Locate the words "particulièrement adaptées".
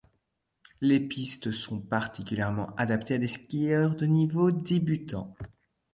1.79-3.13